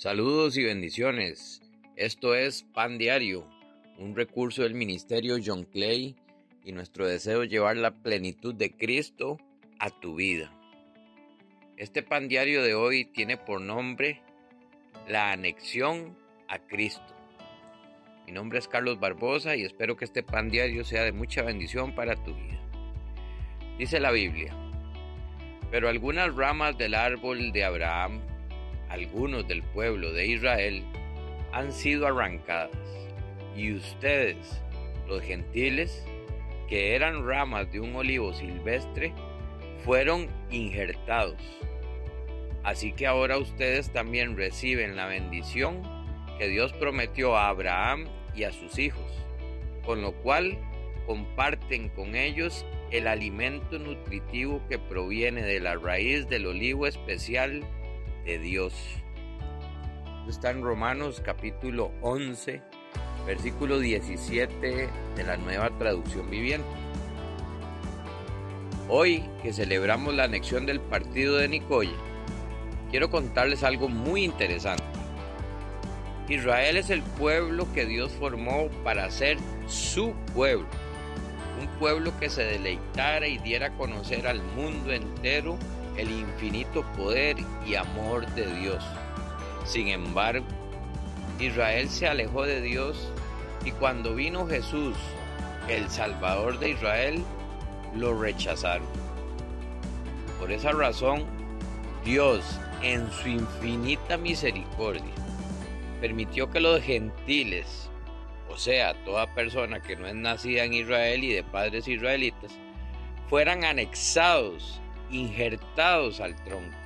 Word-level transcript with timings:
Saludos 0.00 0.56
y 0.56 0.64
bendiciones. 0.64 1.60
Esto 1.94 2.34
es 2.34 2.62
Pan 2.62 2.96
Diario, 2.96 3.46
un 3.98 4.16
recurso 4.16 4.62
del 4.62 4.72
Ministerio 4.72 5.36
John 5.44 5.64
Clay 5.64 6.16
y 6.64 6.72
nuestro 6.72 7.06
deseo 7.06 7.42
es 7.42 7.50
llevar 7.50 7.76
la 7.76 7.90
plenitud 7.90 8.54
de 8.54 8.74
Cristo 8.74 9.36
a 9.78 9.90
tu 9.90 10.14
vida. 10.14 10.50
Este 11.76 12.02
Pan 12.02 12.28
Diario 12.28 12.62
de 12.62 12.74
hoy 12.74 13.04
tiene 13.04 13.36
por 13.36 13.60
nombre 13.60 14.22
La 15.06 15.32
anexión 15.32 16.16
a 16.48 16.60
Cristo. 16.60 17.14
Mi 18.24 18.32
nombre 18.32 18.58
es 18.58 18.68
Carlos 18.68 18.98
Barbosa 18.98 19.54
y 19.54 19.64
espero 19.64 19.98
que 19.98 20.06
este 20.06 20.22
Pan 20.22 20.48
Diario 20.48 20.82
sea 20.82 21.02
de 21.02 21.12
mucha 21.12 21.42
bendición 21.42 21.94
para 21.94 22.16
tu 22.24 22.34
vida. 22.34 22.58
Dice 23.76 24.00
la 24.00 24.12
Biblia, 24.12 24.56
pero 25.70 25.90
algunas 25.90 26.34
ramas 26.34 26.78
del 26.78 26.94
árbol 26.94 27.52
de 27.52 27.64
Abraham 27.64 28.22
algunos 28.90 29.46
del 29.46 29.62
pueblo 29.62 30.12
de 30.12 30.26
Israel 30.26 30.84
han 31.52 31.72
sido 31.72 32.06
arrancadas, 32.06 32.76
y 33.56 33.72
ustedes, 33.72 34.60
los 35.08 35.22
gentiles, 35.22 36.04
que 36.68 36.94
eran 36.94 37.26
ramas 37.26 37.70
de 37.72 37.80
un 37.80 37.94
olivo 37.96 38.32
silvestre, 38.34 39.12
fueron 39.84 40.28
injertados. 40.50 41.40
Así 42.62 42.92
que 42.92 43.06
ahora 43.06 43.38
ustedes 43.38 43.90
también 43.92 44.36
reciben 44.36 44.96
la 44.96 45.06
bendición 45.06 45.82
que 46.38 46.48
Dios 46.48 46.72
prometió 46.74 47.36
a 47.36 47.48
Abraham 47.48 48.06
y 48.34 48.44
a 48.44 48.52
sus 48.52 48.78
hijos, 48.78 49.24
con 49.84 50.02
lo 50.02 50.12
cual 50.12 50.58
comparten 51.06 51.88
con 51.88 52.14
ellos 52.14 52.66
el 52.90 53.06
alimento 53.06 53.78
nutritivo 53.78 54.60
que 54.68 54.78
proviene 54.78 55.42
de 55.42 55.60
la 55.60 55.76
raíz 55.76 56.28
del 56.28 56.46
olivo 56.46 56.86
especial 56.86 57.64
de 58.24 58.38
Dios. 58.38 58.72
Está 60.28 60.50
en 60.50 60.62
Romanos 60.62 61.22
capítulo 61.24 61.90
11, 62.02 62.62
versículo 63.26 63.78
17 63.78 64.88
de 65.16 65.24
la 65.24 65.36
nueva 65.36 65.70
traducción 65.78 66.30
viviente. 66.30 66.68
Hoy 68.88 69.24
que 69.42 69.52
celebramos 69.52 70.14
la 70.14 70.24
anexión 70.24 70.66
del 70.66 70.80
partido 70.80 71.36
de 71.36 71.48
Nicoya, 71.48 71.96
quiero 72.90 73.10
contarles 73.10 73.62
algo 73.62 73.88
muy 73.88 74.24
interesante. 74.24 74.84
Israel 76.28 76.76
es 76.76 76.90
el 76.90 77.02
pueblo 77.02 77.66
que 77.72 77.86
Dios 77.86 78.12
formó 78.12 78.68
para 78.84 79.10
ser 79.10 79.38
su 79.66 80.12
pueblo, 80.34 80.68
un 81.60 81.66
pueblo 81.78 82.12
que 82.20 82.30
se 82.30 82.44
deleitara 82.44 83.26
y 83.26 83.38
diera 83.38 83.68
a 83.68 83.76
conocer 83.76 84.28
al 84.28 84.42
mundo 84.42 84.92
entero 84.92 85.58
el 85.96 86.10
infinito 86.10 86.82
poder 86.96 87.36
y 87.66 87.74
amor 87.74 88.26
de 88.34 88.46
Dios. 88.54 88.84
Sin 89.64 89.88
embargo, 89.88 90.46
Israel 91.38 91.88
se 91.88 92.06
alejó 92.06 92.44
de 92.44 92.60
Dios 92.60 93.12
y 93.64 93.72
cuando 93.72 94.14
vino 94.14 94.46
Jesús, 94.46 94.96
el 95.68 95.88
Salvador 95.88 96.58
de 96.58 96.70
Israel, 96.70 97.22
lo 97.94 98.18
rechazaron. 98.18 98.86
Por 100.38 100.52
esa 100.52 100.72
razón, 100.72 101.26
Dios, 102.04 102.58
en 102.82 103.10
su 103.12 103.28
infinita 103.28 104.16
misericordia, 104.16 105.12
permitió 106.00 106.50
que 106.50 106.60
los 106.60 106.80
gentiles, 106.82 107.90
o 108.48 108.56
sea, 108.56 108.94
toda 109.04 109.34
persona 109.34 109.80
que 109.80 109.96
no 109.96 110.06
es 110.06 110.14
nacida 110.14 110.64
en 110.64 110.72
Israel 110.72 111.22
y 111.22 111.32
de 111.32 111.44
padres 111.44 111.86
israelitas, 111.88 112.52
fueran 113.28 113.64
anexados 113.64 114.80
injertados 115.10 116.20
al 116.20 116.34
tronco, 116.44 116.76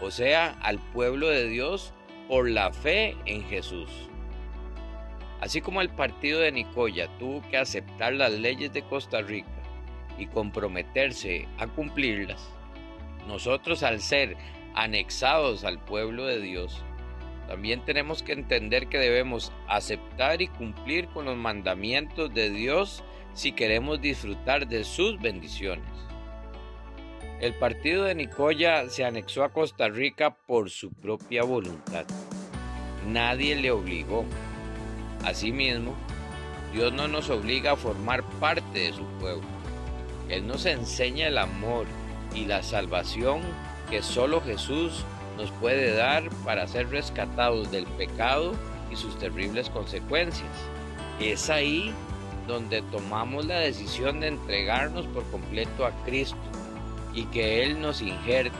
o 0.00 0.10
sea, 0.10 0.56
al 0.62 0.78
pueblo 0.78 1.28
de 1.28 1.48
Dios 1.48 1.92
por 2.28 2.48
la 2.48 2.72
fe 2.72 3.16
en 3.26 3.42
Jesús. 3.44 3.90
Así 5.40 5.60
como 5.60 5.80
el 5.80 5.88
partido 5.88 6.40
de 6.40 6.52
Nicoya 6.52 7.08
tuvo 7.18 7.42
que 7.48 7.56
aceptar 7.56 8.12
las 8.12 8.32
leyes 8.32 8.72
de 8.72 8.82
Costa 8.82 9.22
Rica 9.22 9.48
y 10.18 10.26
comprometerse 10.26 11.46
a 11.58 11.66
cumplirlas, 11.68 12.50
nosotros 13.26 13.82
al 13.82 14.00
ser 14.00 14.36
anexados 14.74 15.64
al 15.64 15.78
pueblo 15.78 16.26
de 16.26 16.40
Dios, 16.40 16.82
también 17.48 17.82
tenemos 17.84 18.22
que 18.22 18.32
entender 18.32 18.88
que 18.88 18.98
debemos 18.98 19.52
aceptar 19.68 20.42
y 20.42 20.48
cumplir 20.48 21.08
con 21.08 21.24
los 21.24 21.36
mandamientos 21.36 22.32
de 22.34 22.50
Dios 22.50 23.02
si 23.32 23.52
queremos 23.52 24.02
disfrutar 24.02 24.68
de 24.68 24.84
sus 24.84 25.18
bendiciones. 25.18 26.07
El 27.40 27.54
partido 27.54 28.02
de 28.02 28.16
Nicoya 28.16 28.88
se 28.88 29.04
anexó 29.04 29.44
a 29.44 29.50
Costa 29.50 29.88
Rica 29.88 30.34
por 30.34 30.70
su 30.70 30.90
propia 30.90 31.44
voluntad. 31.44 32.04
Nadie 33.06 33.54
le 33.54 33.70
obligó. 33.70 34.24
Asimismo, 35.24 35.94
Dios 36.72 36.92
no 36.92 37.06
nos 37.06 37.30
obliga 37.30 37.72
a 37.72 37.76
formar 37.76 38.24
parte 38.40 38.80
de 38.80 38.92
su 38.92 39.04
pueblo. 39.20 39.46
Él 40.28 40.48
nos 40.48 40.66
enseña 40.66 41.28
el 41.28 41.38
amor 41.38 41.86
y 42.34 42.44
la 42.44 42.64
salvación 42.64 43.40
que 43.88 44.02
solo 44.02 44.40
Jesús 44.40 45.04
nos 45.36 45.52
puede 45.52 45.94
dar 45.94 46.28
para 46.44 46.66
ser 46.66 46.90
rescatados 46.90 47.70
del 47.70 47.86
pecado 47.86 48.52
y 48.90 48.96
sus 48.96 49.16
terribles 49.16 49.70
consecuencias. 49.70 50.50
Es 51.20 51.50
ahí 51.50 51.94
donde 52.48 52.82
tomamos 52.82 53.46
la 53.46 53.60
decisión 53.60 54.18
de 54.18 54.26
entregarnos 54.26 55.06
por 55.06 55.22
completo 55.30 55.86
a 55.86 55.92
Cristo 56.04 56.36
y 57.14 57.24
que 57.26 57.62
Él 57.62 57.80
nos 57.80 58.02
injerte, 58.02 58.56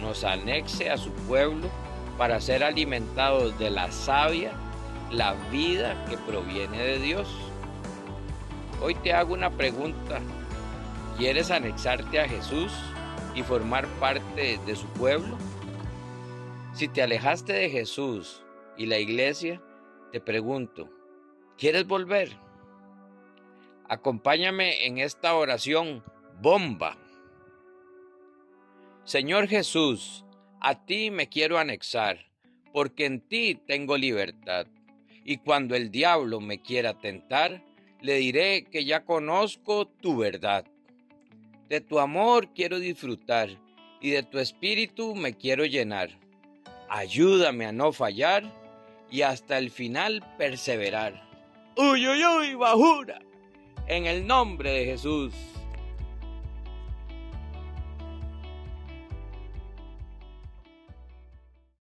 nos 0.00 0.24
anexe 0.24 0.90
a 0.90 0.96
su 0.96 1.10
pueblo 1.12 1.68
para 2.18 2.40
ser 2.40 2.62
alimentados 2.64 3.58
de 3.58 3.70
la 3.70 3.90
savia, 3.90 4.52
la 5.10 5.34
vida 5.50 6.04
que 6.08 6.16
proviene 6.18 6.78
de 6.78 6.98
Dios. 6.98 7.28
Hoy 8.80 8.94
te 8.96 9.12
hago 9.12 9.34
una 9.34 9.50
pregunta. 9.50 10.20
¿Quieres 11.16 11.50
anexarte 11.50 12.20
a 12.20 12.28
Jesús 12.28 12.72
y 13.34 13.42
formar 13.42 13.86
parte 14.00 14.58
de 14.66 14.76
su 14.76 14.86
pueblo? 14.88 15.36
Si 16.74 16.88
te 16.88 17.02
alejaste 17.02 17.52
de 17.52 17.70
Jesús 17.70 18.42
y 18.76 18.86
la 18.86 18.98
iglesia, 18.98 19.62
te 20.10 20.20
pregunto, 20.20 20.88
¿quieres 21.58 21.86
volver? 21.86 22.36
Acompáñame 23.88 24.86
en 24.86 24.98
esta 24.98 25.34
oración 25.34 26.02
bomba. 26.40 26.96
Señor 29.04 29.48
Jesús, 29.48 30.24
a 30.60 30.84
ti 30.86 31.10
me 31.10 31.28
quiero 31.28 31.58
anexar, 31.58 32.24
porque 32.72 33.04
en 33.04 33.20
ti 33.20 33.60
tengo 33.66 33.96
libertad. 33.96 34.68
Y 35.24 35.38
cuando 35.38 35.74
el 35.74 35.90
diablo 35.90 36.40
me 36.40 36.62
quiera 36.62 36.94
tentar, 36.94 37.64
le 38.00 38.14
diré 38.14 38.64
que 38.70 38.84
ya 38.84 39.04
conozco 39.04 39.88
tu 39.88 40.18
verdad. 40.18 40.64
De 41.68 41.80
tu 41.80 41.98
amor 41.98 42.54
quiero 42.54 42.78
disfrutar 42.78 43.50
y 44.00 44.10
de 44.10 44.22
tu 44.22 44.38
espíritu 44.38 45.16
me 45.16 45.34
quiero 45.34 45.64
llenar. 45.64 46.10
Ayúdame 46.88 47.66
a 47.66 47.72
no 47.72 47.92
fallar 47.92 48.44
y 49.10 49.22
hasta 49.22 49.58
el 49.58 49.70
final 49.70 50.24
perseverar. 50.38 51.28
Uy, 51.76 52.06
uy, 52.06 52.24
uy, 52.24 52.54
bajura. 52.54 53.20
En 53.88 54.06
el 54.06 54.26
nombre 54.28 54.70
de 54.70 54.84
Jesús. 54.84 55.34